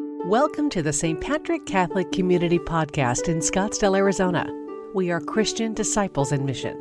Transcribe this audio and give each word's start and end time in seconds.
Welcome 0.00 0.70
to 0.70 0.82
the 0.82 0.92
St. 0.92 1.20
Patrick 1.20 1.66
Catholic 1.66 2.12
Community 2.12 2.60
Podcast 2.60 3.28
in 3.28 3.38
Scottsdale, 3.38 3.96
Arizona. 3.96 4.46
We 4.94 5.10
are 5.10 5.20
Christian 5.20 5.74
disciples 5.74 6.30
in 6.30 6.46
mission. 6.46 6.80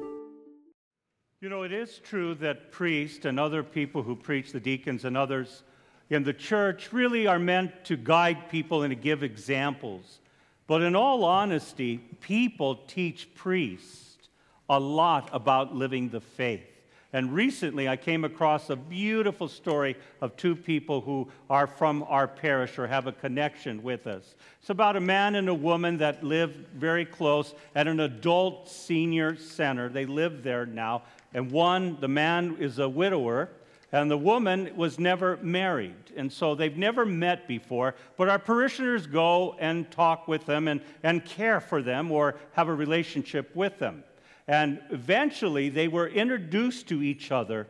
You 1.42 1.50
know, 1.50 1.64
it 1.64 1.72
is 1.72 1.98
true 1.98 2.36
that 2.36 2.72
priests 2.72 3.26
and 3.26 3.40
other 3.40 3.64
people 3.64 4.04
who 4.04 4.16
preach, 4.16 4.52
the 4.52 4.60
deacons 4.60 5.04
and 5.04 5.18
others 5.18 5.64
in 6.12 6.24
the 6.24 6.34
church, 6.34 6.94
really 6.94 7.26
are 7.26 7.40
meant 7.40 7.84
to 7.86 7.98
guide 7.98 8.50
people 8.50 8.84
and 8.84 8.92
to 8.92 8.96
give 8.96 9.24
examples. 9.24 10.20
But 10.68 10.84
in 10.84 10.96
all 10.96 11.24
honesty, 11.24 11.97
people 12.22 12.76
teach 12.86 13.34
priests 13.34 14.29
a 14.70 14.79
lot 14.79 15.31
about 15.34 15.74
living 15.74 16.09
the 16.09 16.22
faith. 16.22 16.77
And 17.18 17.34
recently, 17.34 17.90
I 17.90 17.95
came 17.95 18.23
across 18.23 18.70
a 18.70 18.76
beautiful 18.76 19.48
story 19.48 19.95
of 20.22 20.38
two 20.38 20.55
people 20.55 21.02
who 21.02 21.27
are 21.50 21.66
from 21.66 22.05
our 22.08 22.27
parish 22.27 22.77
or 22.77 22.86
have 22.86 23.08
a 23.08 23.12
connection 23.12 23.82
with 23.82 24.05
us. 24.05 24.36
It's 24.59 24.70
about 24.70 24.96
a 24.96 25.00
man 25.00 25.34
and 25.34 25.50
a 25.50 25.54
woman 25.55 25.98
that 25.98 26.24
live 26.24 26.52
very 26.76 27.05
close 27.05 27.55
at 27.74 27.88
an 27.88 28.02
adult 28.02 28.70
senior 28.70 29.36
center. 29.36 29.90
They 29.90 30.05
live 30.05 30.44
there 30.44 30.68
now. 30.68 31.02
And 31.34 31.50
one, 31.50 32.00
the 32.00 32.08
man 32.08 32.55
is 32.60 32.77
a 32.77 32.88
widower, 32.88 33.49
and 33.91 34.12
the 34.12 34.18
woman 34.20 34.70
was 34.76 34.99
never 34.99 35.38
married. 35.38 36.12
And 36.16 36.32
so 36.32 36.54
they've 36.54 36.77
never 36.77 37.04
met 37.04 37.48
before, 37.48 37.96
but 38.16 38.30
our 38.30 38.38
parishioners 38.38 39.08
go 39.08 39.55
and 39.58 39.90
talk 39.90 40.27
with 40.27 40.46
them 40.46 40.68
and, 40.68 40.82
and 41.02 41.26
care 41.26 41.62
for 41.62 41.82
them 41.82 42.12
or 42.12 42.36
have 42.52 42.68
a 42.68 42.76
relationship 42.76 43.55
with 43.55 43.80
them. 43.80 44.04
And 44.48 44.80
eventually, 44.90 45.70
they 45.70 45.88
were 45.88 46.08
introduced 46.08 46.88
to 46.88 47.04
each 47.04 47.32
other 47.32 47.68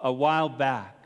a 0.00 0.12
while 0.12 0.48
back. 0.48 0.96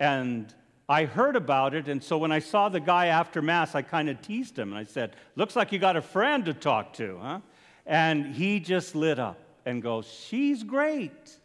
And 0.00 0.52
I 0.88 1.04
heard 1.04 1.36
about 1.36 1.74
it, 1.74 1.88
and 1.88 2.02
so 2.02 2.16
when 2.16 2.30
I 2.30 2.38
saw 2.38 2.68
the 2.68 2.80
guy 2.80 3.06
after 3.06 3.42
Mass, 3.42 3.74
I 3.74 3.82
kind 3.82 4.08
of 4.08 4.22
teased 4.22 4.58
him. 4.58 4.70
And 4.70 4.78
I 4.78 4.84
said, 4.84 5.16
Looks 5.34 5.56
like 5.56 5.72
you 5.72 5.78
got 5.78 5.96
a 5.96 6.02
friend 6.02 6.44
to 6.44 6.54
talk 6.54 6.92
to, 6.94 7.18
huh? 7.20 7.40
And 7.84 8.34
he 8.34 8.60
just 8.60 8.94
lit 8.94 9.18
up 9.18 9.38
and 9.64 9.82
goes, 9.82 10.06
She's 10.06 10.62
great. 10.62 11.36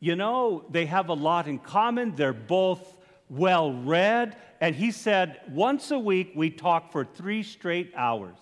You 0.00 0.16
know, 0.16 0.64
they 0.70 0.86
have 0.86 1.08
a 1.08 1.14
lot 1.14 1.46
in 1.46 1.58
common. 1.58 2.14
They're 2.14 2.32
both 2.32 2.98
well 3.28 3.72
read. 3.72 4.36
And 4.60 4.74
he 4.74 4.90
said, 4.90 5.40
Once 5.50 5.90
a 5.90 5.98
week, 5.98 6.32
we 6.34 6.50
talk 6.50 6.90
for 6.90 7.04
three 7.04 7.42
straight 7.42 7.92
hours, 7.94 8.38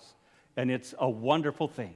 and 0.55 0.71
it's 0.71 0.95
a 0.97 1.09
wonderful 1.09 1.67
thing. 1.67 1.95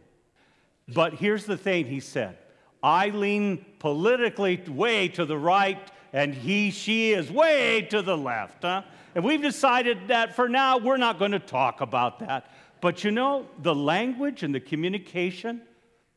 But 0.93 1.15
here's 1.15 1.45
the 1.45 1.57
thing 1.57 1.85
he 1.85 1.99
said 1.99 2.37
I 2.81 3.09
lean 3.09 3.65
politically 3.79 4.61
way 4.67 5.07
to 5.09 5.25
the 5.25 5.37
right, 5.37 5.79
and 6.13 6.33
he, 6.33 6.71
she 6.71 7.11
is 7.11 7.31
way 7.31 7.81
to 7.89 8.01
the 8.01 8.17
left. 8.17 8.63
Huh? 8.63 8.83
And 9.15 9.23
we've 9.23 9.41
decided 9.41 10.09
that 10.09 10.35
for 10.35 10.47
now, 10.47 10.77
we're 10.77 10.97
not 10.97 11.19
going 11.19 11.31
to 11.31 11.39
talk 11.39 11.81
about 11.81 12.19
that. 12.19 12.51
But 12.81 13.03
you 13.03 13.11
know, 13.11 13.47
the 13.61 13.73
language 13.73 14.43
and 14.43 14.53
the 14.53 14.59
communication 14.59 15.61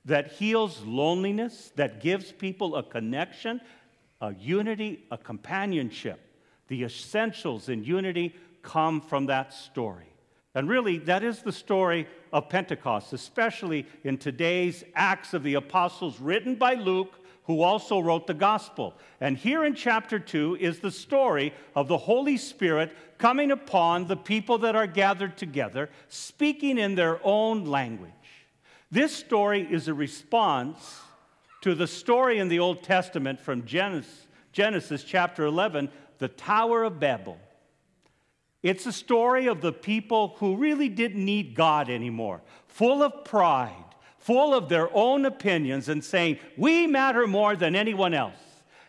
that 0.04 0.32
heals 0.32 0.82
loneliness, 0.82 1.72
that 1.76 2.00
gives 2.00 2.32
people 2.32 2.76
a 2.76 2.82
connection, 2.82 3.60
a 4.20 4.34
unity, 4.34 5.06
a 5.10 5.18
companionship, 5.18 6.20
the 6.68 6.84
essentials 6.84 7.68
in 7.68 7.84
unity 7.84 8.36
come 8.62 9.00
from 9.00 9.26
that 9.26 9.52
story. 9.52 10.12
And 10.54 10.68
really, 10.68 10.98
that 10.98 11.22
is 11.22 11.42
the 11.42 11.52
story 11.52 12.08
of 12.32 12.48
Pentecost, 12.48 13.12
especially 13.12 13.86
in 14.02 14.18
today's 14.18 14.82
Acts 14.94 15.32
of 15.32 15.42
the 15.42 15.54
Apostles, 15.54 16.20
written 16.20 16.56
by 16.56 16.74
Luke, 16.74 17.14
who 17.44 17.62
also 17.62 18.00
wrote 18.00 18.26
the 18.26 18.34
gospel. 18.34 18.94
And 19.20 19.36
here 19.36 19.64
in 19.64 19.74
chapter 19.74 20.18
2 20.18 20.56
is 20.60 20.80
the 20.80 20.90
story 20.90 21.52
of 21.74 21.88
the 21.88 21.98
Holy 21.98 22.36
Spirit 22.36 22.92
coming 23.18 23.50
upon 23.50 24.06
the 24.06 24.16
people 24.16 24.58
that 24.58 24.76
are 24.76 24.86
gathered 24.86 25.36
together, 25.36 25.88
speaking 26.08 26.78
in 26.78 26.94
their 26.94 27.20
own 27.24 27.64
language. 27.64 28.12
This 28.90 29.14
story 29.14 29.66
is 29.70 29.86
a 29.86 29.94
response 29.94 31.00
to 31.62 31.74
the 31.74 31.86
story 31.86 32.38
in 32.38 32.48
the 32.48 32.58
Old 32.58 32.82
Testament 32.82 33.40
from 33.40 33.64
Genesis, 33.64 34.26
Genesis 34.52 35.04
chapter 35.04 35.44
11, 35.44 35.90
the 36.18 36.28
Tower 36.28 36.84
of 36.84 36.98
Babel. 36.98 37.38
It's 38.62 38.86
a 38.86 38.92
story 38.92 39.46
of 39.46 39.60
the 39.60 39.72
people 39.72 40.36
who 40.38 40.56
really 40.56 40.88
didn't 40.88 41.24
need 41.24 41.54
God 41.54 41.88
anymore, 41.88 42.42
full 42.66 43.02
of 43.02 43.24
pride, 43.24 43.84
full 44.18 44.54
of 44.54 44.68
their 44.68 44.94
own 44.94 45.24
opinions, 45.24 45.88
and 45.88 46.04
saying, 46.04 46.38
We 46.56 46.86
matter 46.86 47.26
more 47.26 47.56
than 47.56 47.74
anyone 47.74 48.12
else. 48.12 48.34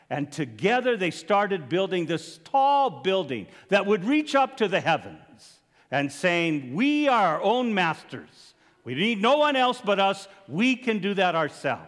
And 0.10 0.30
together 0.30 0.98
they 0.98 1.12
started 1.12 1.70
building 1.70 2.06
this 2.06 2.40
tall 2.44 3.02
building 3.02 3.48
that 3.70 3.86
would 3.86 4.04
reach 4.04 4.36
up 4.36 4.58
to 4.58 4.68
the 4.68 4.82
heavens 4.82 5.60
and 5.90 6.12
saying, 6.12 6.76
We 6.76 7.08
are 7.08 7.36
our 7.38 7.42
own 7.42 7.74
masters. 7.74 8.54
We 8.84 8.96
need 8.96 9.22
no 9.22 9.38
one 9.38 9.56
else 9.56 9.82
but 9.84 10.00
us. 10.00 10.28
We 10.50 10.76
can 10.76 11.00
do 11.00 11.14
that 11.14 11.36
ourselves. 11.36 11.86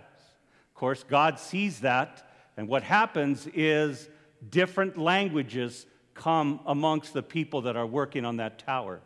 Of 0.69 0.75
course, 0.75 1.03
God 1.03 1.37
sees 1.37 1.81
that, 1.81 2.29
and 2.55 2.67
what 2.67 2.83
happens 2.83 3.47
is 3.53 4.09
different 4.49 4.97
languages 4.97 5.85
come 6.13 6.59
amongst 6.65 7.13
the 7.13 7.23
people 7.23 7.61
that 7.61 7.75
are 7.75 7.85
working 7.85 8.25
on 8.25 8.37
that 8.37 8.59
tower, 8.59 9.01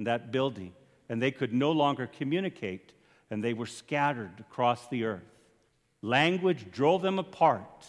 that 0.00 0.30
building, 0.30 0.72
and 1.08 1.20
they 1.20 1.30
could 1.30 1.52
no 1.52 1.72
longer 1.72 2.06
communicate, 2.06 2.92
and 3.30 3.42
they 3.42 3.54
were 3.54 3.66
scattered 3.66 4.40
across 4.40 4.88
the 4.88 5.04
earth. 5.04 5.22
Language 6.02 6.70
drove 6.70 7.02
them 7.02 7.18
apart. 7.18 7.86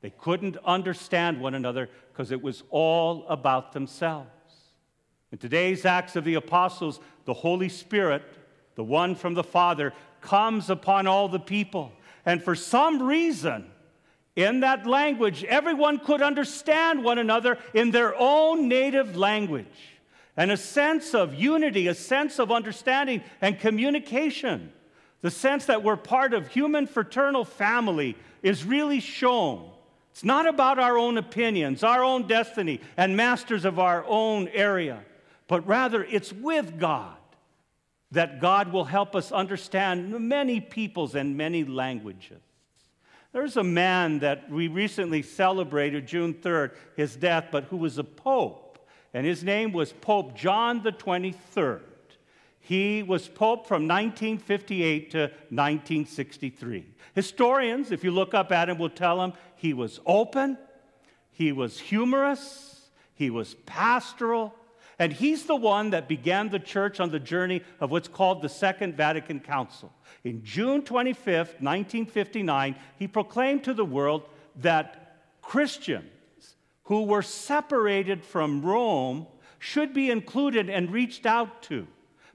They 0.00 0.10
couldn't 0.10 0.56
understand 0.64 1.40
one 1.40 1.54
another 1.54 1.88
because 2.12 2.30
it 2.30 2.42
was 2.42 2.62
all 2.70 3.26
about 3.28 3.72
themselves. 3.72 4.28
In 5.30 5.38
today's 5.38 5.84
Acts 5.84 6.16
of 6.16 6.24
the 6.24 6.34
Apostles, 6.34 7.00
the 7.24 7.34
Holy 7.34 7.68
Spirit, 7.68 8.22
the 8.74 8.84
one 8.84 9.14
from 9.14 9.34
the 9.34 9.44
Father, 9.44 9.92
comes 10.20 10.70
upon 10.70 11.06
all 11.06 11.28
the 11.28 11.38
people. 11.38 11.92
And 12.26 12.42
for 12.42 12.54
some 12.54 13.02
reason, 13.02 13.69
in 14.40 14.60
that 14.60 14.86
language, 14.86 15.44
everyone 15.44 15.98
could 15.98 16.22
understand 16.22 17.04
one 17.04 17.18
another 17.18 17.58
in 17.74 17.90
their 17.90 18.14
own 18.18 18.68
native 18.68 19.16
language. 19.16 19.66
And 20.36 20.50
a 20.50 20.56
sense 20.56 21.14
of 21.14 21.34
unity, 21.34 21.88
a 21.88 21.94
sense 21.94 22.38
of 22.38 22.50
understanding 22.50 23.22
and 23.40 23.58
communication. 23.58 24.72
The 25.22 25.30
sense 25.30 25.66
that 25.66 25.82
we're 25.82 25.96
part 25.96 26.32
of 26.32 26.48
human 26.48 26.86
fraternal 26.86 27.44
family 27.44 28.16
is 28.42 28.64
really 28.64 29.00
shown. 29.00 29.70
It's 30.12 30.24
not 30.24 30.46
about 30.46 30.78
our 30.78 30.96
own 30.96 31.18
opinions, 31.18 31.84
our 31.84 32.02
own 32.02 32.26
destiny, 32.26 32.80
and 32.96 33.16
masters 33.16 33.64
of 33.64 33.78
our 33.78 34.04
own 34.06 34.48
area, 34.48 35.04
but 35.46 35.66
rather 35.66 36.02
it's 36.04 36.32
with 36.32 36.78
God 36.78 37.16
that 38.12 38.40
God 38.40 38.72
will 38.72 38.84
help 38.84 39.14
us 39.14 39.30
understand 39.30 40.10
many 40.28 40.60
peoples 40.60 41.14
and 41.14 41.36
many 41.36 41.64
languages. 41.64 42.40
There's 43.32 43.56
a 43.56 43.64
man 43.64 44.18
that 44.20 44.50
we 44.50 44.66
recently 44.66 45.22
celebrated, 45.22 46.06
June 46.06 46.34
3rd, 46.34 46.72
his 46.96 47.14
death, 47.14 47.46
but 47.52 47.64
who 47.64 47.76
was 47.76 47.96
a 47.98 48.04
pope, 48.04 48.78
and 49.14 49.24
his 49.24 49.44
name 49.44 49.72
was 49.72 49.92
Pope 49.92 50.36
John 50.36 50.82
the 50.82 50.92
23rd. 50.92 51.82
He 52.58 53.02
was 53.02 53.28
pope 53.28 53.66
from 53.66 53.88
1958 53.88 55.10
to 55.12 55.18
1963. 55.18 56.86
Historians, 57.14 57.90
if 57.92 58.04
you 58.04 58.10
look 58.10 58.34
up 58.34 58.52
at 58.52 58.68
him, 58.68 58.78
will 58.78 58.90
tell 58.90 59.22
him 59.22 59.32
he 59.56 59.74
was 59.74 60.00
open, 60.06 60.58
he 61.30 61.52
was 61.52 61.78
humorous, 61.78 62.90
he 63.14 63.30
was 63.30 63.54
pastoral, 63.66 64.54
and 65.00 65.14
he's 65.14 65.46
the 65.46 65.56
one 65.56 65.90
that 65.90 66.08
began 66.08 66.50
the 66.50 66.58
church 66.58 67.00
on 67.00 67.10
the 67.10 67.18
journey 67.18 67.62
of 67.80 67.90
what's 67.90 68.06
called 68.06 68.42
the 68.42 68.50
Second 68.50 68.98
Vatican 68.98 69.40
Council. 69.40 69.90
In 70.24 70.44
June 70.44 70.82
25th, 70.82 71.56
1959, 71.58 72.76
he 72.98 73.08
proclaimed 73.08 73.64
to 73.64 73.72
the 73.72 73.84
world 73.84 74.24
that 74.56 75.16
Christians 75.40 76.04
who 76.84 77.04
were 77.04 77.22
separated 77.22 78.22
from 78.22 78.60
Rome 78.60 79.26
should 79.58 79.94
be 79.94 80.10
included 80.10 80.68
and 80.68 80.92
reached 80.92 81.24
out 81.24 81.62
to 81.62 81.86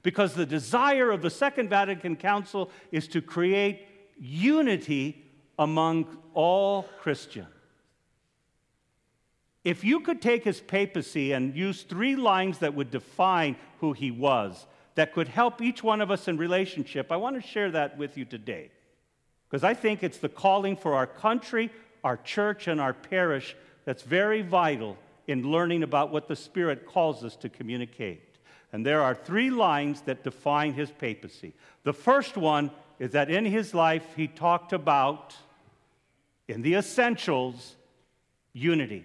because 0.02 0.34
the 0.34 0.46
desire 0.46 1.12
of 1.12 1.22
the 1.22 1.30
Second 1.30 1.70
Vatican 1.70 2.16
Council 2.16 2.70
is 2.90 3.06
to 3.08 3.22
create 3.22 3.86
unity 4.18 5.24
among 5.56 6.18
all 6.34 6.82
Christians. 7.00 7.55
If 9.66 9.82
you 9.82 9.98
could 9.98 10.22
take 10.22 10.44
his 10.44 10.60
papacy 10.60 11.32
and 11.32 11.56
use 11.56 11.82
three 11.82 12.14
lines 12.14 12.58
that 12.58 12.74
would 12.74 12.92
define 12.92 13.56
who 13.80 13.94
he 13.94 14.12
was, 14.12 14.64
that 14.94 15.12
could 15.12 15.26
help 15.26 15.60
each 15.60 15.82
one 15.82 16.00
of 16.00 16.08
us 16.08 16.28
in 16.28 16.36
relationship, 16.36 17.10
I 17.10 17.16
want 17.16 17.34
to 17.34 17.48
share 17.48 17.72
that 17.72 17.98
with 17.98 18.16
you 18.16 18.24
today. 18.24 18.70
Because 19.50 19.64
I 19.64 19.74
think 19.74 20.04
it's 20.04 20.18
the 20.18 20.28
calling 20.28 20.76
for 20.76 20.94
our 20.94 21.08
country, 21.08 21.72
our 22.04 22.16
church, 22.16 22.68
and 22.68 22.80
our 22.80 22.92
parish 22.92 23.56
that's 23.84 24.04
very 24.04 24.40
vital 24.40 24.96
in 25.26 25.50
learning 25.50 25.82
about 25.82 26.12
what 26.12 26.28
the 26.28 26.36
Spirit 26.36 26.86
calls 26.86 27.24
us 27.24 27.34
to 27.34 27.48
communicate. 27.48 28.38
And 28.72 28.86
there 28.86 29.02
are 29.02 29.16
three 29.16 29.50
lines 29.50 30.00
that 30.02 30.22
define 30.22 30.74
his 30.74 30.92
papacy. 30.92 31.54
The 31.82 31.92
first 31.92 32.36
one 32.36 32.70
is 33.00 33.10
that 33.10 33.30
in 33.32 33.44
his 33.44 33.74
life, 33.74 34.04
he 34.14 34.28
talked 34.28 34.72
about, 34.72 35.34
in 36.46 36.62
the 36.62 36.74
essentials, 36.74 37.74
unity 38.52 39.04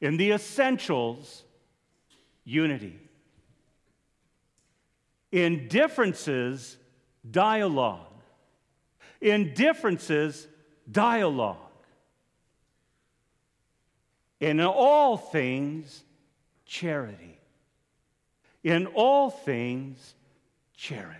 in 0.00 0.16
the 0.16 0.32
essentials, 0.32 1.44
unity. 2.44 2.98
In 5.32 5.68
differences, 5.68 6.76
dialogue. 7.30 8.06
In 9.20 9.54
differences, 9.54 10.46
dialogue. 10.90 11.56
In 14.40 14.60
all 14.60 15.16
things, 15.16 16.04
charity. 16.64 17.38
In 18.62 18.86
all 18.86 19.30
things, 19.30 20.14
charity. 20.76 21.18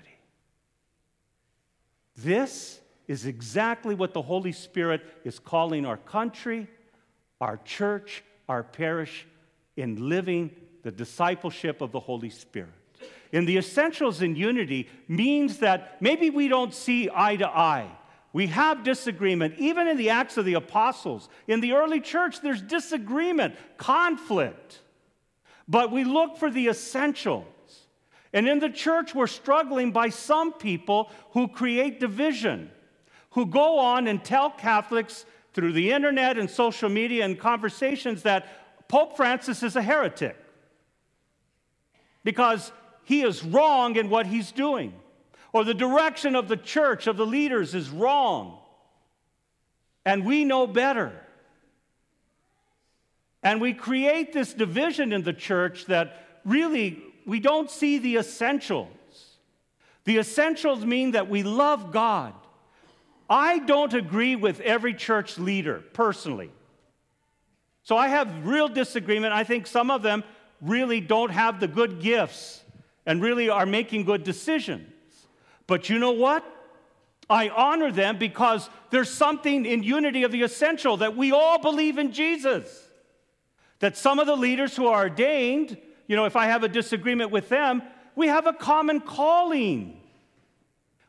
This 2.17 2.81
is 3.07 3.27
exactly 3.27 3.95
what 3.95 4.13
the 4.13 4.23
Holy 4.23 4.53
Spirit 4.53 5.03
is 5.25 5.39
calling 5.39 5.87
our 5.87 5.97
country, 5.97 6.69
our 7.41 7.57
church, 7.65 8.23
our 8.49 8.63
parish 8.63 9.27
in 9.77 10.09
living 10.09 10.51
the 10.83 10.91
discipleship 10.91 11.81
of 11.81 11.93
the 11.93 12.01
Holy 12.01 12.31
Spirit. 12.31 12.71
In 13.31 13.45
the 13.45 13.59
essentials 13.59 14.23
in 14.23 14.37
unity 14.37 14.89
means 15.07 15.59
that 15.59 16.01
maybe 16.01 16.31
we 16.31 16.49
don't 16.49 16.73
see 16.73 17.11
eye 17.15 17.37
to 17.37 17.49
eye. 17.49 17.91
We 18.33 18.47
have 18.49 18.85
disagreement. 18.85 19.55
Even 19.59 19.87
in 19.89 19.97
the 19.97 20.11
Acts 20.11 20.37
of 20.37 20.45
the 20.45 20.55
Apostles, 20.55 21.29
in 21.47 21.61
the 21.61 21.73
early 21.73 22.01
church, 22.01 22.41
there's 22.41 22.63
disagreement, 22.63 23.55
conflict. 23.77 24.81
But 25.67 25.93
we 25.93 26.05
look 26.05 26.39
for 26.39 26.51
the 26.51 26.69
essentials. 26.69 27.45
And 28.33 28.49
in 28.49 28.59
the 28.59 28.71
church, 28.71 29.15
we're 29.15 29.27
struggling 29.27 29.93
by 29.93 30.11
some 30.11 30.53
people 30.53 31.11
who 31.33 31.49
create 31.49 32.01
division, 32.01 32.71
who 33.31 33.47
go 33.47 33.79
on 33.79 34.07
and 34.07 34.23
tell 34.23 34.51
Catholics 34.51 35.25
through 35.59 35.73
the 35.73 35.91
internet 35.91 36.39
and 36.39 36.49
social 36.49 36.89
media 36.89 37.25
and 37.25 37.37
conversations 37.37 38.23
that 38.23 38.87
Pope 38.87 39.17
Francis 39.17 39.65
is 39.65 39.75
a 39.75 39.83
heretic 39.83 40.37
because 42.23 42.71
he 43.03 43.23
is 43.23 43.43
wrong 43.43 43.97
in 43.97 44.09
what 44.09 44.25
he's 44.25 44.53
doing, 44.53 44.95
or 45.53 45.65
the 45.65 45.75
direction 45.75 46.37
of 46.37 46.47
the 46.47 46.57
church, 46.57 47.09
of 47.09 47.17
the 47.17 47.27
leaders, 47.27 47.75
is 47.75 47.91
wrong. 47.91 48.57
And 50.05 50.25
we 50.25 50.45
know 50.45 50.69
better. 50.69 51.11
And 53.43 53.61
we 53.61 53.75
create 53.75 54.33
this 54.33 54.55
division 54.55 55.13
in 55.13 55.25
the 55.25 55.33
church 55.33 55.87
that 55.87 56.41
really 56.45 57.03
we 57.27 57.41
don't 57.41 57.69
see 57.69 57.99
the 57.99 58.15
essentials. 58.15 58.87
The 60.05 60.19
essentials 60.19 60.85
mean 60.85 61.11
that 61.11 61.29
we 61.29 61.43
love 61.43 61.91
God. 61.91 62.33
I 63.29 63.59
don't 63.59 63.93
agree 63.93 64.37
with 64.37 64.61
every 64.61 64.95
church 64.95 65.39
leader 65.39 65.83
personally. 65.93 66.51
So 67.83 67.97
I 67.97 68.09
have 68.09 68.47
real 68.47 68.69
disagreement. 68.69 69.33
I 69.33 69.45
think 69.45 69.67
some 69.67 69.91
of 69.91 70.03
them 70.03 70.25
really 70.61 71.01
don't 71.01 71.31
have 71.31 71.61
the 71.61 71.69
good 71.69 72.01
gifts 72.01 72.63
and 73.07 73.23
really 73.23 73.49
are 73.49 73.67
making 73.67 74.05
good 74.05 74.25
decisions. 74.25 74.93
But 75.67 75.89
you 75.89 75.99
know 75.99 76.13
what? 76.13 76.45
I 77.31 77.51
honor 77.51 77.93
them 77.93 78.19
because 78.19 78.69
there's 78.91 79.11
something 79.11 79.67
in 79.67 79.83
unity 79.83 80.23
of 80.23 80.33
the 80.33 80.43
essential 80.43 80.97
that 80.99 81.17
we 81.17 81.33
all 81.33 81.59
believe 81.59 81.99
in 81.99 82.13
Jesus. 82.13 82.87
That 83.81 83.97
some 83.97 84.19
of 84.19 84.27
the 84.27 84.37
leaders 84.37 84.75
who 84.75 84.87
are 84.87 85.05
ordained, 85.05 85.77
you 86.07 86.17
know, 86.17 86.25
if 86.25 86.37
I 86.37 86.47
have 86.47 86.65
a 86.65 86.69
disagreement 86.69 87.31
with 87.31 87.49
them, 87.49 87.83
we 88.17 88.29
have 88.29 88.47
a 88.47 88.53
common 88.53 89.01
calling. 89.01 90.01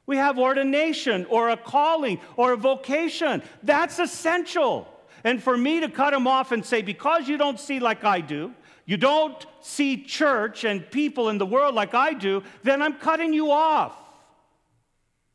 We 0.10 0.18
have 0.18 0.40
ordination 0.40 1.28
or 1.30 1.50
a 1.50 1.56
calling 1.56 2.20
or 2.36 2.54
a 2.54 2.58
vocation. 2.58 3.44
That's 3.62 4.00
essential. 4.00 4.88
And 5.24 5.40
for 5.40 5.56
me 5.56 5.82
to 5.82 5.88
cut 5.88 6.14
them 6.14 6.26
off 6.26 6.52
and 6.52 6.66
say, 6.66 6.82
because 6.82 7.28
you 7.28 7.38
don't 7.38 7.60
see 7.60 7.80
like 7.80 8.04
I 8.04 8.20
do, 8.22 8.52
you 8.88 8.98
don't 8.98 9.46
see 9.62 10.04
church 10.04 10.64
and 10.64 10.90
people 10.90 11.30
in 11.30 11.38
the 11.38 11.46
world 11.46 11.76
like 11.76 11.94
I 11.94 12.14
do, 12.14 12.42
then 12.64 12.82
I'm 12.82 12.96
cutting 12.96 13.34
you 13.34 13.52
off. 13.52 13.96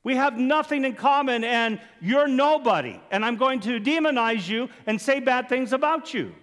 We 0.03 0.17
have 0.17 0.41
nothing 0.41 0.85
in 0.85 0.97
common, 0.97 1.44
and 1.44 1.81
you're 2.00 2.26
nobody, 2.26 3.00
and 3.12 3.25
I'm 3.25 3.37
going 3.37 3.61
to 3.61 3.79
demonize 3.79 4.49
you 4.49 4.69
and 4.87 5.00
say 5.00 5.21
bad 5.21 5.49
things 5.49 5.73
about 5.73 6.12
you. 6.12 6.35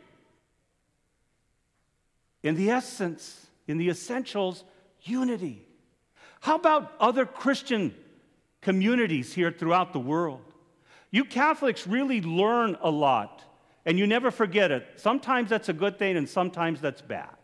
In 2.43 2.55
the 2.55 2.69
essence, 2.69 3.47
in 3.67 3.77
the 3.77 3.89
essentials, 3.89 4.63
unity. 5.01 5.67
How 6.39 6.55
about 6.55 6.93
other 6.97 7.25
Christian 7.25 7.93
communities 8.61 9.33
here 9.33 9.51
throughout 9.51 9.93
the 9.93 9.99
world? 9.99 10.41
You 11.11 11.25
Catholics 11.25 11.85
really 11.85 12.21
learn 12.21 12.77
a 12.81 12.89
lot 12.89 13.43
and 13.85 13.97
you 13.97 14.07
never 14.07 14.31
forget 14.31 14.71
it. 14.71 14.87
Sometimes 14.95 15.49
that's 15.49 15.69
a 15.69 15.73
good 15.73 15.97
thing, 15.97 16.17
and 16.17 16.29
sometimes 16.29 16.81
that's 16.81 17.01
bad. 17.01 17.35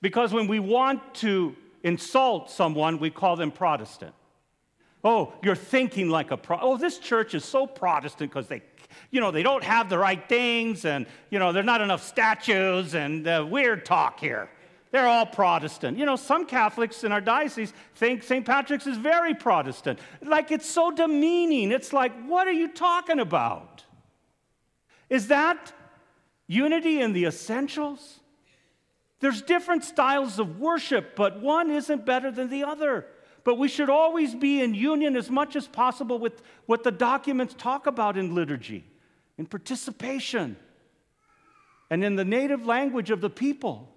Because 0.00 0.32
when 0.32 0.48
we 0.48 0.58
want 0.58 1.14
to 1.16 1.54
insult 1.84 2.50
someone, 2.50 2.98
we 2.98 3.10
call 3.10 3.36
them 3.36 3.52
Protestant. 3.52 4.14
Oh, 5.04 5.32
you're 5.42 5.56
thinking 5.56 6.08
like 6.10 6.30
a 6.30 6.36
pro. 6.36 6.58
Oh, 6.60 6.76
this 6.76 6.98
church 6.98 7.34
is 7.34 7.44
so 7.44 7.66
Protestant 7.66 8.30
because 8.30 8.48
they, 8.48 8.62
you 9.10 9.20
know, 9.20 9.30
they 9.30 9.42
don't 9.42 9.64
have 9.64 9.88
the 9.88 9.98
right 9.98 10.28
things, 10.28 10.84
and 10.84 11.06
you 11.30 11.38
know, 11.38 11.52
there's 11.52 11.66
not 11.66 11.80
enough 11.80 12.02
statues, 12.02 12.94
and 12.94 13.26
uh, 13.26 13.46
weird 13.48 13.84
talk 13.84 14.18
here. 14.18 14.48
They're 14.92 15.08
all 15.08 15.24
Protestant. 15.24 15.98
You 15.98 16.04
know, 16.04 16.16
some 16.16 16.44
Catholics 16.44 17.02
in 17.02 17.12
our 17.12 17.20
diocese 17.20 17.72
think 17.94 18.22
St. 18.22 18.44
Patrick's 18.44 18.86
is 18.86 18.98
very 18.98 19.34
Protestant. 19.34 19.98
Like 20.22 20.52
it's 20.52 20.68
so 20.68 20.90
demeaning. 20.90 21.72
It's 21.72 21.94
like, 21.94 22.12
what 22.26 22.46
are 22.46 22.52
you 22.52 22.68
talking 22.68 23.18
about? 23.18 23.84
Is 25.08 25.28
that 25.28 25.72
unity 26.46 27.00
in 27.00 27.14
the 27.14 27.24
essentials? 27.24 28.20
There's 29.20 29.40
different 29.40 29.82
styles 29.82 30.38
of 30.38 30.60
worship, 30.60 31.16
but 31.16 31.40
one 31.40 31.70
isn't 31.70 32.04
better 32.04 32.30
than 32.30 32.50
the 32.50 32.64
other. 32.64 33.06
But 33.44 33.56
we 33.56 33.68
should 33.68 33.88
always 33.88 34.34
be 34.34 34.60
in 34.60 34.74
union 34.74 35.16
as 35.16 35.30
much 35.30 35.56
as 35.56 35.66
possible 35.66 36.18
with 36.18 36.42
what 36.66 36.82
the 36.82 36.92
documents 36.92 37.54
talk 37.56 37.86
about 37.86 38.18
in 38.18 38.34
liturgy, 38.34 38.84
in 39.38 39.46
participation, 39.46 40.56
and 41.88 42.04
in 42.04 42.16
the 42.16 42.24
native 42.26 42.66
language 42.66 43.10
of 43.10 43.22
the 43.22 43.30
people. 43.30 43.88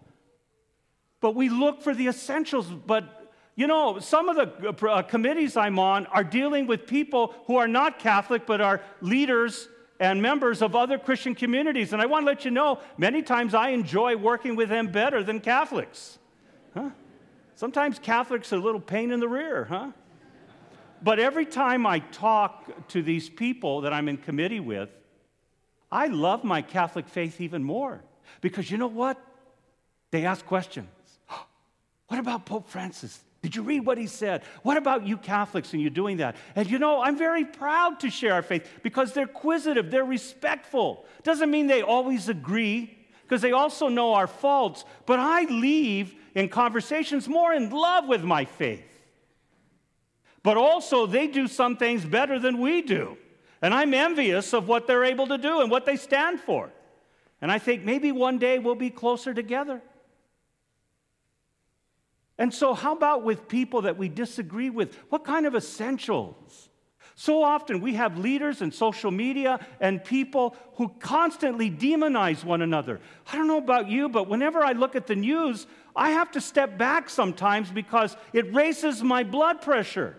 But 1.25 1.33
we 1.33 1.49
look 1.49 1.81
for 1.81 1.95
the 1.95 2.07
essentials. 2.07 2.67
But 2.67 3.31
you 3.55 3.65
know, 3.65 3.97
some 3.97 4.29
of 4.29 4.35
the 4.35 4.87
uh, 4.87 5.01
committees 5.01 5.57
I'm 5.57 5.79
on 5.79 6.05
are 6.05 6.23
dealing 6.23 6.67
with 6.67 6.85
people 6.85 7.33
who 7.47 7.55
are 7.55 7.67
not 7.67 7.97
Catholic 7.97 8.45
but 8.45 8.61
are 8.61 8.79
leaders 9.01 9.67
and 9.99 10.21
members 10.21 10.61
of 10.61 10.75
other 10.75 10.99
Christian 10.99 11.33
communities. 11.33 11.93
And 11.93 11.99
I 11.99 12.05
want 12.05 12.27
to 12.27 12.27
let 12.27 12.45
you 12.45 12.51
know, 12.51 12.79
many 12.99 13.23
times 13.23 13.55
I 13.55 13.69
enjoy 13.69 14.15
working 14.15 14.55
with 14.55 14.69
them 14.69 14.91
better 14.91 15.23
than 15.23 15.39
Catholics. 15.39 16.19
Huh? 16.75 16.91
Sometimes 17.55 17.97
Catholics 17.97 18.53
are 18.53 18.57
a 18.57 18.59
little 18.59 18.79
pain 18.79 19.09
in 19.09 19.19
the 19.19 19.27
rear, 19.27 19.65
huh? 19.65 19.93
But 21.01 21.17
every 21.17 21.47
time 21.47 21.87
I 21.87 22.01
talk 22.01 22.87
to 22.89 23.01
these 23.01 23.29
people 23.29 23.81
that 23.81 23.93
I'm 23.93 24.07
in 24.09 24.17
committee 24.17 24.59
with, 24.59 24.89
I 25.91 26.05
love 26.05 26.43
my 26.43 26.61
Catholic 26.61 27.07
faith 27.07 27.41
even 27.41 27.63
more. 27.63 28.03
Because 28.41 28.69
you 28.69 28.77
know 28.77 28.85
what? 28.85 29.19
They 30.11 30.23
ask 30.27 30.45
questions. 30.45 30.89
What 32.07 32.19
about 32.19 32.45
Pope 32.45 32.69
Francis? 32.69 33.19
Did 33.41 33.55
you 33.55 33.61
read 33.61 33.85
what 33.85 33.97
he 33.97 34.07
said? 34.07 34.43
What 34.63 34.77
about 34.77 35.05
you 35.05 35.17
Catholics 35.17 35.73
and 35.73 35.81
you 35.81 35.89
doing 35.89 36.17
that? 36.17 36.35
And 36.55 36.69
you 36.69 36.79
know, 36.79 37.01
I'm 37.01 37.17
very 37.17 37.45
proud 37.45 37.99
to 37.99 38.09
share 38.09 38.33
our 38.33 38.41
faith 38.41 38.67
because 38.81 39.13
they're 39.13 39.27
inquisitive, 39.27 39.91
they're 39.91 40.03
respectful. 40.03 41.05
Doesn't 41.23 41.51
mean 41.51 41.67
they 41.67 41.81
always 41.83 42.27
agree 42.27 42.97
because 43.21 43.41
they 43.41 43.51
also 43.51 43.87
know 43.87 44.13
our 44.13 44.27
faults, 44.27 44.85
but 45.05 45.19
I 45.19 45.43
leave 45.43 46.15
in 46.33 46.49
conversations 46.49 47.27
more 47.27 47.53
in 47.53 47.69
love 47.69 48.07
with 48.07 48.23
my 48.23 48.45
faith. 48.45 48.83
But 50.43 50.57
also, 50.57 51.07
they 51.07 51.25
do 51.25 51.47
some 51.47 51.75
things 51.75 52.05
better 52.05 52.37
than 52.37 52.59
we 52.59 52.83
do. 52.83 53.17
And 53.61 53.73
I'm 53.73 53.95
envious 53.95 54.53
of 54.53 54.67
what 54.67 54.85
they're 54.85 55.03
able 55.03 55.27
to 55.27 55.39
do 55.39 55.61
and 55.61 55.71
what 55.71 55.87
they 55.87 55.95
stand 55.95 56.39
for. 56.39 56.71
And 57.41 57.51
I 57.51 57.57
think 57.57 57.83
maybe 57.83 58.11
one 58.11 58.37
day 58.37 58.59
we'll 58.59 58.75
be 58.75 58.91
closer 58.91 59.33
together. 59.33 59.81
And 62.37 62.53
so, 62.53 62.73
how 62.73 62.93
about 62.93 63.23
with 63.23 63.47
people 63.47 63.83
that 63.83 63.97
we 63.97 64.09
disagree 64.09 64.69
with? 64.69 64.95
What 65.09 65.23
kind 65.23 65.45
of 65.45 65.55
essentials? 65.55 66.69
So 67.17 67.43
often 67.43 67.79
we 67.79 67.93
have 67.93 68.17
leaders 68.17 68.61
in 68.61 68.73
social 68.73 69.09
media 69.09 69.65
and 69.79 70.03
people 70.03 70.55
who 70.73 70.89
constantly 70.99 71.71
demonize 71.71 72.43
one 72.43 72.61
another. 72.61 72.99
I 73.31 73.37
don't 73.37 73.47
know 73.47 73.57
about 73.57 73.87
you, 73.87 74.09
but 74.09 74.27
whenever 74.27 74.61
I 74.61 74.73
look 74.73 74.97
at 74.97 75.07
the 75.07 75.15
news, 75.15 75.65
I 75.95 76.09
have 76.09 76.31
to 76.31 76.41
step 76.41 76.77
back 76.77 77.09
sometimes 77.09 77.71
because 77.71 78.17
it 78.33 78.53
raises 78.53 79.01
my 79.01 79.23
blood 79.23 79.61
pressure. 79.61 80.17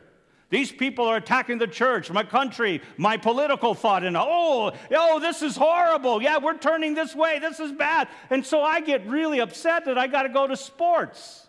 These 0.48 0.72
people 0.72 1.06
are 1.06 1.16
attacking 1.16 1.58
the 1.58 1.66
church, 1.66 2.10
my 2.10 2.22
country, 2.22 2.80
my 2.96 3.18
political 3.18 3.74
thought, 3.74 4.04
and 4.04 4.16
oh, 4.16 4.72
oh, 4.92 5.20
this 5.20 5.42
is 5.42 5.54
horrible. 5.54 6.22
Yeah, 6.22 6.38
we're 6.38 6.56
turning 6.56 6.94
this 6.94 7.14
way. 7.14 7.40
This 7.40 7.60
is 7.60 7.72
bad. 7.72 8.08
And 8.30 8.46
so 8.46 8.62
I 8.62 8.80
get 8.80 9.06
really 9.06 9.40
upset 9.40 9.84
that 9.84 9.98
I 9.98 10.06
got 10.06 10.22
to 10.22 10.28
go 10.30 10.46
to 10.46 10.56
sports. 10.56 11.45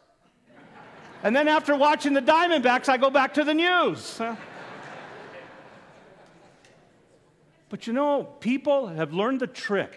And 1.27 1.35
then 1.35 1.49
after 1.49 1.75
watching 1.75 2.13
the 2.13 2.21
Diamondbacks, 2.21 2.87
I 2.87 2.95
go 2.95 3.09
back 3.09 3.33
to 3.33 3.43
the 3.43 3.53
news. 3.53 4.21
But 7.69 7.85
you 7.85 7.91
know, 7.91 8.23
people 8.23 8.87
have 8.87 9.11
learned 9.11 9.41
the 9.41 9.47
trick. 9.47 9.91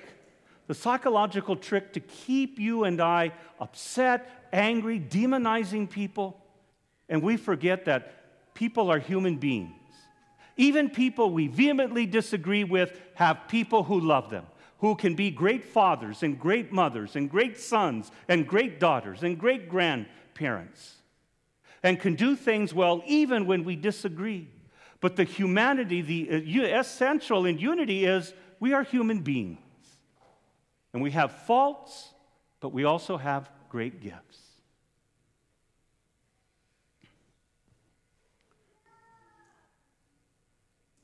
the 0.67 0.75
psychological 0.75 1.55
trick 1.55 1.93
to 1.93 2.01
keep 2.01 2.59
you 2.59 2.83
and 2.83 3.01
I 3.01 3.31
upset, 3.61 4.49
angry, 4.53 4.99
demonizing 4.99 5.89
people. 5.89 6.37
And 7.09 7.23
we 7.23 7.37
forget 7.37 7.85
that 7.85 8.55
people 8.55 8.91
are 8.91 8.99
human 8.99 9.37
beings. 9.37 9.93
Even 10.57 10.91
people 10.91 11.31
we 11.31 11.47
vehemently 11.47 12.07
disagree 12.07 12.65
with 12.65 13.01
have 13.15 13.47
people 13.47 13.85
who 13.85 14.01
love 14.01 14.31
them, 14.31 14.47
who 14.79 14.97
can 14.97 15.15
be 15.15 15.31
great 15.31 15.65
fathers 15.65 16.25
and 16.25 16.41
great 16.41 16.73
mothers 16.73 17.15
and 17.15 17.31
great 17.31 17.57
sons 17.57 18.11
and 18.27 18.49
great 18.49 18.81
daughters 18.81 19.23
and 19.23 19.39
great 19.39 19.69
grandparents 19.69 20.97
and 21.83 21.99
can 21.99 22.15
do 22.15 22.37
things 22.37 22.75
well 22.75 23.03
even 23.07 23.47
when 23.47 23.65
we 23.65 23.77
disagree. 23.77 24.49
But 25.01 25.17
the 25.17 25.25
humanity, 25.25 26.03
the 26.03 26.31
uh, 26.31 26.79
essential 26.79 27.47
in 27.47 27.59
unity 27.59 28.05
is 28.05 28.35
we 28.59 28.75
are 28.75 28.83
human 28.83 29.21
beings. 29.21 29.59
And 30.93 31.03
we 31.03 31.13
have 31.13 31.33
faults, 31.33 32.13
but 32.61 32.73
we 32.73 32.85
also 32.85 33.17
have 33.17 33.51
great 33.69 34.01
gifts. 34.03 34.39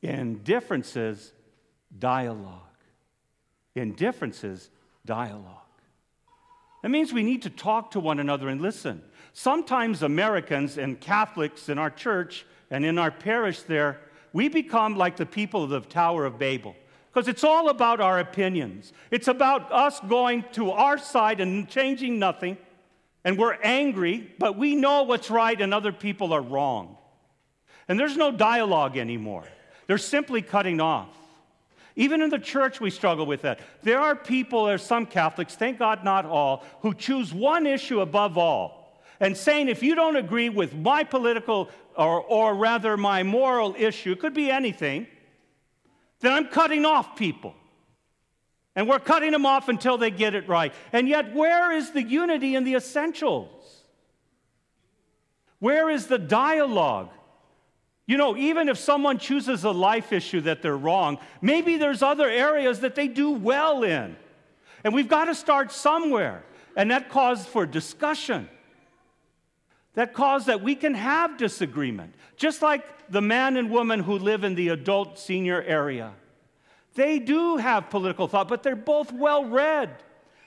In 0.03 0.43
differences, 0.43 1.33
dialogue. 1.99 2.63
In 3.75 3.93
differences, 3.95 4.71
dialogue. 5.05 5.66
That 6.87 6.91
means 6.91 7.13
we 7.13 7.25
need 7.25 7.43
to 7.43 7.51
talk 7.51 7.91
to 7.91 7.99
one 7.99 8.21
another 8.21 8.49
and 8.49 8.61
listen. 8.61 9.03
Sometimes 9.33 10.05
Americans 10.05 10.79
and 10.79 11.01
Catholics 11.01 11.69
in 11.69 11.79
our 11.79 11.91
church 11.91 12.47
and 12.71 12.85
in 12.85 12.97
our 12.97 13.11
parish 13.11 13.63
there, 13.63 13.99
we 14.33 14.49
become 14.49 14.97
like 14.97 15.17
the 15.17 15.27
people 15.27 15.65
of 15.65 15.71
the 15.71 15.81
Tower 15.81 16.25
of 16.25 16.39
Babel. 16.39 16.77
Because 17.13 17.27
it's 17.27 17.43
all 17.43 17.71
about 17.71 18.01
our 18.01 18.21
opinions. 18.21 18.93
It's 19.11 19.27
about 19.27 19.73
us 19.73 19.99
going 20.09 20.45
to 20.53 20.71
our 20.71 20.97
side 20.97 21.41
and 21.41 21.69
changing 21.69 22.21
nothing. 22.21 22.57
And 23.25 23.37
we're 23.37 23.59
angry, 23.65 24.33
but 24.39 24.57
we 24.57 24.77
know 24.77 25.03
what's 25.03 25.29
right 25.29 25.61
and 25.61 25.75
other 25.75 25.91
people 25.91 26.33
are 26.33 26.41
wrong. 26.41 26.99
And 27.89 27.99
there's 27.99 28.17
no 28.17 28.31
dialogue 28.31 28.97
anymore. 28.97 29.49
They're 29.89 29.99
simply 29.99 30.41
cutting 30.41 30.81
off. 30.81 31.09
Even 31.97 32.21
in 32.21 32.29
the 32.29 32.39
church, 32.39 32.79
we 32.79 32.91
struggle 32.91 33.25
with 33.25 33.43
that. 33.43 33.59
There 33.83 33.99
are 33.99 34.15
people, 34.15 34.67
there's 34.67 34.83
some 34.83 35.07
Catholics, 35.07 35.55
thank 35.55 35.79
God 35.79 36.05
not 36.05 36.27
all, 36.27 36.63
who 36.81 36.93
choose 36.93 37.33
one 37.33 37.67
issue 37.67 38.01
above 38.01 38.37
all 38.37 39.03
and 39.19 39.35
saying, 39.35 39.69
if 39.69 39.83
you 39.83 39.95
don't 39.95 40.17
agree 40.17 40.51
with 40.51 40.75
my 40.75 41.05
political 41.05 41.71
or, 41.97 42.21
or 42.21 42.55
rather 42.55 42.99
my 42.99 43.23
moral 43.23 43.75
issue, 43.79 44.13
it 44.13 44.21
could 44.21 44.35
be 44.35 44.51
anything, 44.51 45.07
then 46.21 46.33
I'm 46.33 46.49
cutting 46.49 46.85
off 46.85 47.17
people. 47.17 47.55
And 48.75 48.87
we're 48.87 48.99
cutting 48.99 49.33
them 49.33 49.47
off 49.47 49.71
until 49.71 49.97
they 49.97 50.11
get 50.11 50.35
it 50.35 50.47
right. 50.49 50.75
And 50.93 51.09
yet, 51.09 51.35
where 51.35 51.73
is 51.73 51.93
the 51.93 52.03
unity 52.03 52.55
in 52.55 52.65
the 52.65 52.75
essentials? 52.75 53.85
Where 55.61 55.89
is 55.89 56.09
the 56.09 56.19
dialogue? 56.19 57.09
You 58.07 58.17
know, 58.17 58.37
even 58.37 58.69
if 58.69 58.79
someone 58.79 59.19
chooses 59.19 59.65
a 59.65 59.71
life 59.71 60.13
issue 60.13 60.41
that 60.43 60.63
they're 60.63 60.77
wrong, 60.77 61.19
maybe 61.43 61.77
there's 61.77 62.03
other 62.03 62.29
areas 62.29 62.81
that 62.81 62.95
they 62.95 63.09
do 63.09 63.33
well 63.33 63.83
in. 63.83 64.17
And 64.85 64.95
we've 64.95 65.09
got 65.09 65.25
to 65.25 65.35
start 65.35 65.73
somewhere. 65.73 66.45
And 66.77 66.91
that 66.93 67.09
calls 67.09 67.45
for 67.45 67.67
discussion. 67.67 68.49
That 69.95 70.13
cause 70.13 70.47
that 70.47 70.63
we 70.63 70.77
can 70.77 70.95
have 70.95 71.37
disagreement. 71.37 72.15
Just 72.37 72.63
like 72.63 73.11
the 73.11 73.23
man 73.23 73.57
and 73.57 73.71
woman 73.71 74.01
who 74.01 74.19
live 74.19 74.45
in 74.45 74.55
the 74.55 74.69
adult 74.69 75.19
senior 75.19 75.63
area. 75.63 76.13
They 76.95 77.19
do 77.19 77.57
have 77.57 77.91
political 77.91 78.29
thought, 78.29 78.47
but 78.47 78.63
they're 78.63 78.77
both 78.77 79.13
well 79.13 79.45
read. 79.45 79.91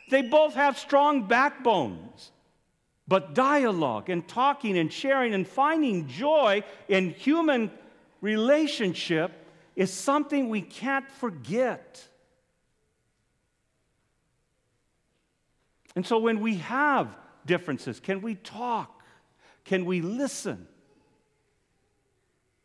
They 0.10 0.22
both 0.22 0.54
have 0.54 0.78
strong 0.78 1.28
backbones. 1.28 2.32
But 3.10 3.34
dialogue 3.34 4.12
and 4.12 4.26
talking 4.28 4.78
and 4.78 4.94
sharing 4.94 5.34
and 5.34 5.48
finding 5.48 6.08
joy 6.08 6.64
in 6.88 7.10
human 7.10 7.72
relationship 8.22 9.32
is 9.76 9.92
something 9.92 10.48
we 10.48 10.62
can't 10.62 11.10
forget. 11.10 12.08
And 15.96 16.06
so 16.06 16.20
when 16.20 16.40
we 16.40 16.58
have 16.58 17.18
differences, 17.48 18.00
can 18.00 18.22
we 18.22 18.36
talk? 18.36 19.02
Can 19.66 19.86
we 19.86 20.02
listen? 20.02 20.68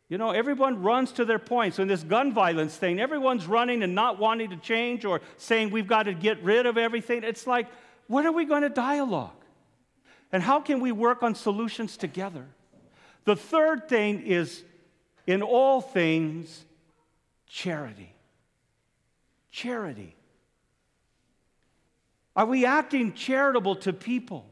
You 0.09 0.19
know, 0.19 0.29
everyone 0.29 0.83
runs 0.83 1.11
to 1.13 1.25
their 1.25 1.39
points. 1.39 1.77
So 1.77 1.81
in 1.81 1.87
this 1.87 2.03
gun 2.03 2.33
violence 2.33 2.77
thing, 2.77 2.99
everyone's 2.99 3.47
running 3.47 3.81
and 3.81 3.95
not 3.95 4.19
wanting 4.19 4.51
to 4.51 4.57
change 4.57 5.05
or 5.05 5.21
saying 5.37 5.71
we've 5.71 5.87
got 5.87 6.03
to 6.03 6.13
get 6.13 6.43
rid 6.43 6.67
of 6.67 6.77
everything. 6.77 7.23
It's 7.23 7.47
like, 7.47 7.67
when 8.05 8.27
are 8.27 8.31
we 8.31 8.45
going 8.45 8.61
to 8.61 8.69
dialogue? 8.69 9.44
And 10.31 10.43
how 10.43 10.59
can 10.59 10.79
we 10.79 10.91
work 10.91 11.23
on 11.23 11.35
solutions 11.35 11.97
together? 11.97 12.45
The 13.25 13.35
third 13.35 13.87
thing 13.87 14.25
is, 14.25 14.63
in 15.25 15.41
all 15.41 15.81
things, 15.81 16.65
charity. 17.47 18.13
Charity. 19.51 20.15
Are 22.35 22.45
we 22.45 22.65
acting 22.65 23.13
charitable 23.13 23.77
to 23.77 23.93
people? 23.93 24.45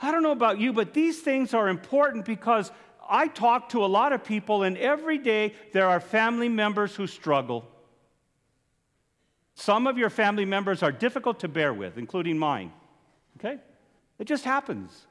I 0.00 0.10
don't 0.10 0.22
know 0.22 0.32
about 0.32 0.58
you, 0.58 0.72
but 0.72 0.94
these 0.94 1.20
things 1.20 1.52
are 1.52 1.68
important 1.68 2.24
because 2.24 2.70
I 3.08 3.28
talk 3.28 3.70
to 3.70 3.84
a 3.84 3.86
lot 3.86 4.12
of 4.12 4.24
people, 4.24 4.62
and 4.62 4.76
every 4.78 5.18
day 5.18 5.54
there 5.72 5.88
are 5.88 6.00
family 6.00 6.48
members 6.48 6.94
who 6.94 7.06
struggle. 7.06 7.68
Some 9.54 9.86
of 9.86 9.98
your 9.98 10.10
family 10.10 10.44
members 10.44 10.82
are 10.82 10.92
difficult 10.92 11.40
to 11.40 11.48
bear 11.48 11.72
with, 11.72 11.98
including 11.98 12.38
mine. 12.38 12.72
Okay? 13.38 13.58
It 14.18 14.26
just 14.26 14.44
happens. 14.44 15.06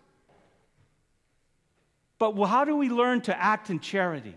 But 2.20 2.34
how 2.46 2.66
do 2.66 2.76
we 2.76 2.90
learn 2.90 3.22
to 3.22 3.42
act 3.42 3.70
in 3.70 3.80
charity? 3.80 4.36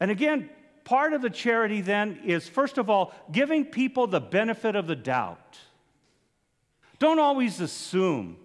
And 0.00 0.10
again, 0.10 0.50
part 0.84 1.12
of 1.12 1.22
the 1.22 1.30
charity 1.30 1.80
then 1.80 2.20
is, 2.24 2.48
first 2.48 2.78
of 2.78 2.90
all, 2.90 3.14
giving 3.32 3.64
people 3.64 4.06
the 4.06 4.20
benefit 4.20 4.76
of 4.76 4.86
the 4.86 4.96
doubt. 4.96 5.58
Don't 6.98 7.18
always 7.18 7.60
assume 7.60 8.36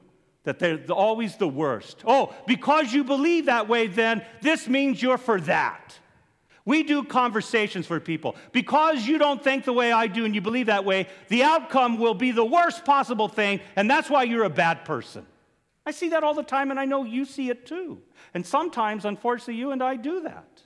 that 0.43 0.59
they're 0.59 0.83
always 0.89 1.35
the 1.35 1.47
worst. 1.47 2.01
Oh, 2.05 2.33
because 2.47 2.91
you 2.91 3.03
believe 3.03 3.45
that 3.45 3.67
way, 3.67 3.87
then 3.87 4.25
this 4.41 4.67
means 4.67 5.01
you're 5.01 5.17
for 5.17 5.39
that. 5.41 5.97
We 6.65 6.83
do 6.83 7.03
conversations 7.03 7.87
for 7.87 7.99
people. 7.99 8.35
Because 8.51 9.07
you 9.07 9.17
don't 9.17 9.43
think 9.43 9.65
the 9.65 9.73
way 9.73 9.91
I 9.91 10.07
do 10.07 10.25
and 10.25 10.33
you 10.33 10.41
believe 10.41 10.67
that 10.67 10.85
way, 10.85 11.07
the 11.27 11.43
outcome 11.43 11.97
will 11.97 12.13
be 12.13 12.31
the 12.31 12.45
worst 12.45 12.85
possible 12.85 13.27
thing, 13.27 13.61
and 13.75 13.89
that's 13.89 14.09
why 14.09 14.23
you're 14.23 14.43
a 14.43 14.49
bad 14.49 14.85
person. 14.85 15.25
I 15.91 15.93
see 15.93 16.07
that 16.07 16.23
all 16.23 16.33
the 16.33 16.41
time, 16.41 16.71
and 16.71 16.79
I 16.79 16.85
know 16.85 17.03
you 17.03 17.25
see 17.25 17.49
it 17.49 17.65
too. 17.65 18.01
And 18.33 18.47
sometimes, 18.47 19.03
unfortunately, 19.03 19.55
you 19.55 19.71
and 19.71 19.83
I 19.83 19.97
do 19.97 20.21
that. 20.21 20.61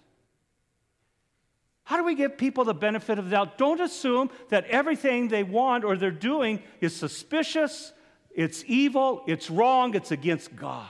How 1.84 1.98
do 1.98 2.03
we 2.03 2.13
give 2.13 2.38
people 2.38 2.63
the 2.63 2.75
benefit 2.75 3.17
of 3.17 3.25
the 3.25 3.32
doubt? 3.32 3.58
Don't 3.58 3.82
assume 3.82 4.29
that 4.50 4.65
everything 4.65 5.29
they 5.29 5.41
want 5.41 5.84
or 5.84 5.98
they're 5.98 6.12
doing 6.12 6.62
is 6.79 6.96
suspicious 6.96 7.91
it's 8.36 8.63
evil, 8.67 9.24
it's 9.25 9.50
wrong, 9.50 9.96
it's 9.96 10.12
against 10.12 10.55
God. 10.55 10.86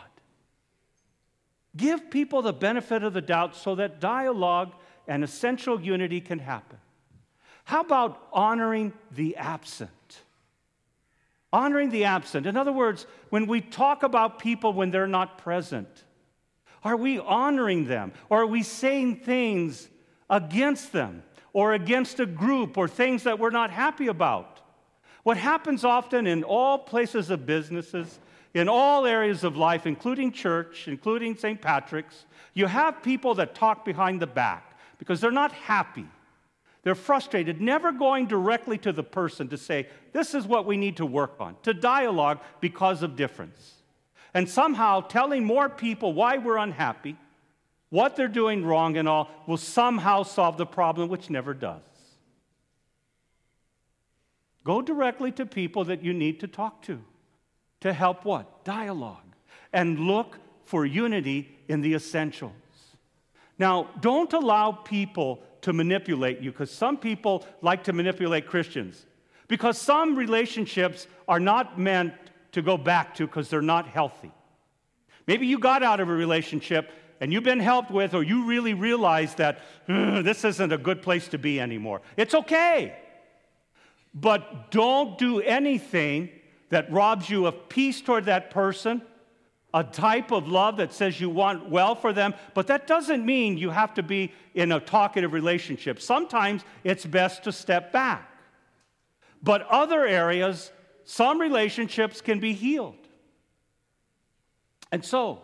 Give 1.77 2.09
people 2.09 2.41
the 2.41 2.51
benefit 2.51 3.03
of 3.03 3.13
the 3.13 3.21
doubt 3.21 3.55
so 3.55 3.75
that 3.75 4.01
dialogue 4.01 4.73
and 5.07 5.23
essential 5.23 5.79
unity 5.79 6.19
can 6.19 6.39
happen. 6.39 6.79
How 7.63 7.79
about 7.79 8.27
honoring 8.33 8.91
the 9.11 9.37
absent? 9.37 10.24
Honoring 11.53 11.89
the 11.89 12.05
absent. 12.05 12.45
In 12.45 12.57
other 12.57 12.71
words, 12.71 13.05
when 13.29 13.47
we 13.47 13.61
talk 13.61 14.03
about 14.03 14.39
people 14.39 14.73
when 14.73 14.91
they're 14.91 15.07
not 15.07 15.37
present, 15.37 16.03
are 16.83 16.97
we 16.97 17.17
honoring 17.19 17.85
them? 17.85 18.13
Or 18.29 18.41
are 18.41 18.47
we 18.47 18.61
saying 18.61 19.17
things 19.17 19.89
against 20.29 20.91
them 20.91 21.23
or 21.53 21.73
against 21.73 22.19
a 22.19 22.25
group 22.25 22.77
or 22.77 22.87
things 22.87 23.23
that 23.23 23.39
we're 23.39 23.49
not 23.49 23.71
happy 23.71 24.07
about? 24.07 24.61
What 25.23 25.37
happens 25.37 25.83
often 25.83 26.27
in 26.27 26.43
all 26.43 26.77
places 26.77 27.31
of 27.31 27.47
businesses, 27.47 28.19
in 28.53 28.69
all 28.69 29.07
areas 29.07 29.43
of 29.43 29.57
life, 29.57 29.87
including 29.87 30.31
church, 30.31 30.87
including 30.87 31.35
St. 31.35 31.59
Patrick's, 31.59 32.25
you 32.53 32.67
have 32.67 33.01
people 33.01 33.33
that 33.35 33.55
talk 33.55 33.83
behind 33.83 34.21
the 34.21 34.27
back 34.27 34.77
because 34.99 35.19
they're 35.19 35.31
not 35.31 35.51
happy. 35.51 36.05
They're 36.85 36.93
frustrated, 36.93 37.61
never 37.61 37.91
going 37.91 38.27
directly 38.27 38.77
to 38.77 38.93
the 38.93 39.03
person 39.03 39.49
to 39.49 39.57
say, 39.57 39.87
This 40.13 40.35
is 40.35 40.45
what 40.45 40.67
we 40.67 40.77
need 40.77 40.97
to 40.97 41.05
work 41.05 41.33
on, 41.39 41.55
to 41.63 41.73
dialogue 41.73 42.39
because 42.61 43.01
of 43.01 43.15
difference. 43.15 43.81
And 44.35 44.47
somehow 44.47 45.01
telling 45.01 45.43
more 45.43 45.67
people 45.67 46.13
why 46.13 46.37
we're 46.37 46.57
unhappy, 46.57 47.17
what 47.89 48.15
they're 48.15 48.27
doing 48.27 48.63
wrong, 48.63 48.97
and 48.97 49.09
all 49.09 49.31
will 49.47 49.57
somehow 49.57 50.21
solve 50.21 50.57
the 50.57 50.65
problem, 50.67 51.09
which 51.09 51.31
never 51.31 51.55
does. 51.55 51.81
Go 54.63 54.83
directly 54.83 55.31
to 55.31 55.45
people 55.47 55.85
that 55.85 56.03
you 56.03 56.13
need 56.13 56.39
to 56.41 56.47
talk 56.47 56.83
to 56.83 57.01
to 57.81 57.93
help 57.93 58.25
what? 58.25 58.63
Dialogue. 58.63 59.35
And 59.73 60.01
look 60.01 60.37
for 60.65 60.85
unity 60.85 61.49
in 61.67 61.81
the 61.81 61.95
essentials. 61.95 62.53
Now, 63.57 63.89
don't 64.01 64.33
allow 64.33 64.71
people 64.71 65.41
to 65.65 65.73
manipulate 65.73 66.41
you 66.41 66.51
because 66.51 66.69
some 66.69 66.95
people 66.95 67.45
like 67.61 67.83
to 67.85 67.93
manipulate 67.93 68.45
Christians. 68.45 69.05
Because 69.47 69.79
some 69.79 70.15
relationships 70.15 71.07
are 71.27 71.39
not 71.39 71.79
meant 71.79 72.13
to 72.51 72.61
go 72.61 72.77
back 72.77 73.15
to 73.15 73.25
because 73.25 73.49
they're 73.49 73.61
not 73.61 73.87
healthy. 73.87 74.31
Maybe 75.27 75.47
you 75.47 75.57
got 75.57 75.81
out 75.81 75.99
of 75.99 76.07
a 76.07 76.13
relationship 76.13 76.91
and 77.19 77.33
you've 77.33 77.43
been 77.43 77.59
helped 77.59 77.89
with, 77.89 78.13
or 78.13 78.21
you 78.21 78.45
really 78.45 78.75
realize 78.75 79.33
that 79.35 79.59
this 79.87 80.45
isn't 80.45 80.71
a 80.71 80.77
good 80.77 81.01
place 81.01 81.27
to 81.29 81.39
be 81.39 81.59
anymore. 81.59 82.01
It's 82.15 82.35
okay. 82.35 82.95
But 84.13 84.69
don't 84.69 85.17
do 85.17 85.41
anything 85.41 86.29
that 86.69 86.91
robs 86.91 87.27
you 87.29 87.47
of 87.47 87.69
peace 87.69 88.01
toward 88.01 88.25
that 88.25 88.51
person, 88.51 89.01
a 89.75 89.83
type 89.83 90.31
of 90.31 90.47
love 90.47 90.77
that 90.77 90.93
says 90.93 91.19
you 91.19 91.29
want 91.29 91.69
well 91.69 91.95
for 91.95 92.13
them, 92.13 92.33
but 92.53 92.67
that 92.67 92.87
doesn't 92.87 93.25
mean 93.25 93.57
you 93.57 93.69
have 93.69 93.93
to 93.93 94.01
be 94.01 94.31
in 94.53 94.71
a 94.71 94.79
talkative 94.79 95.33
relationship. 95.33 96.01
Sometimes 96.01 96.63
it's 96.85 97.05
best 97.05 97.43
to 97.43 97.51
step 97.51 97.91
back. 97.91 98.31
But 99.43 99.67
other 99.67 100.05
areas, 100.05 100.71
some 101.03 101.41
relationships 101.41 102.21
can 102.21 102.39
be 102.39 102.53
healed. 102.53 102.95
And 104.93 105.03
so, 105.03 105.41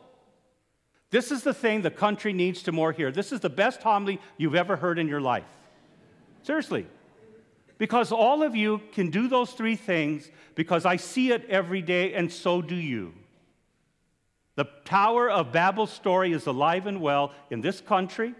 this 1.09 1.29
is 1.29 1.43
the 1.43 1.53
thing 1.53 1.81
the 1.81 1.91
country 1.91 2.31
needs 2.31 2.63
to 2.63 2.71
more 2.71 2.93
hear. 2.93 3.11
This 3.11 3.33
is 3.33 3.41
the 3.41 3.49
best 3.49 3.83
homily 3.83 4.21
you've 4.37 4.55
ever 4.55 4.77
heard 4.77 4.97
in 4.97 5.09
your 5.09 5.19
life. 5.19 5.43
Seriously. 6.43 6.87
Because 7.77 8.13
all 8.13 8.43
of 8.43 8.55
you 8.55 8.79
can 8.93 9.09
do 9.09 9.27
those 9.27 9.51
three 9.51 9.75
things 9.75 10.31
because 10.55 10.85
I 10.85 10.95
see 10.95 11.33
it 11.33 11.49
every 11.49 11.81
day, 11.81 12.13
and 12.13 12.31
so 12.31 12.61
do 12.61 12.75
you. 12.75 13.13
The 14.61 14.69
Tower 14.85 15.27
of 15.27 15.51
Babel 15.51 15.87
story 15.87 16.33
is 16.33 16.45
alive 16.45 16.85
and 16.85 17.01
well 17.01 17.31
in 17.49 17.61
this 17.61 17.81
country, 17.81 18.35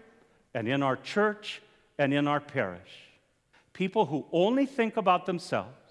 and 0.54 0.68
in 0.68 0.80
our 0.80 0.94
church, 0.94 1.60
and 1.98 2.14
in 2.14 2.28
our 2.28 2.38
parish. 2.38 3.10
People 3.72 4.06
who 4.06 4.24
only 4.30 4.64
think 4.64 4.96
about 4.96 5.26
themselves, 5.26 5.90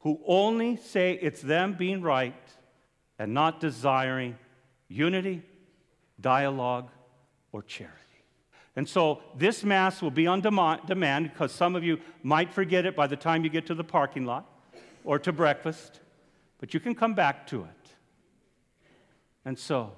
who 0.00 0.20
only 0.26 0.74
say 0.74 1.16
it's 1.22 1.40
them 1.42 1.74
being 1.74 2.02
right, 2.02 2.34
and 3.20 3.32
not 3.32 3.60
desiring 3.60 4.36
unity 4.88 5.42
dialogue, 6.20 6.90
or 7.52 7.62
charity. 7.62 7.94
And 8.74 8.88
so 8.88 9.22
this 9.36 9.62
Mass 9.62 10.02
will 10.02 10.10
be 10.10 10.26
on 10.26 10.40
demand 10.40 11.30
because 11.30 11.52
some 11.52 11.76
of 11.76 11.84
you 11.84 12.00
might 12.24 12.52
forget 12.52 12.84
it 12.84 12.96
by 12.96 13.06
the 13.06 13.14
time 13.14 13.44
you 13.44 13.50
get 13.50 13.66
to 13.66 13.76
the 13.76 13.84
parking 13.84 14.26
lot 14.26 14.44
or 15.04 15.20
to 15.20 15.30
breakfast, 15.30 16.00
but 16.58 16.74
you 16.74 16.80
can 16.80 16.96
come 16.96 17.14
back 17.14 17.46
to 17.46 17.62
it. 17.62 17.79
And 19.44 19.58
so, 19.58 19.92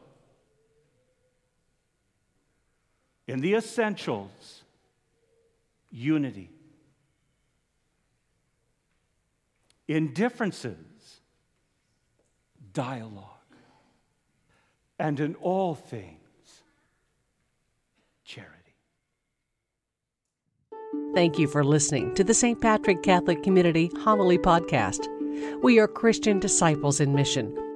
in 3.26 3.40
the 3.40 3.54
essentials, 3.54 4.62
unity. 5.90 6.50
In 9.88 10.12
differences, 10.12 11.20
dialogue 12.72 13.26
and 14.99 15.20
in 15.20 15.34
all 15.37 15.75
things, 15.75 16.62
charity. 18.25 18.50
Thank 21.14 21.38
you 21.38 21.46
for 21.46 21.64
listening 21.64 22.14
to 22.14 22.25
the 22.25 22.32
St. 22.32 22.61
Patrick 22.61 23.02
Catholic 23.02 23.42
Community 23.42 23.90
Homily 23.99 24.38
Podcast. 24.38 25.06
We 25.62 25.78
are 25.78 25.88
Christian 25.88 26.38
disciples 26.38 27.00
in 27.00 27.14
mission 27.14 27.72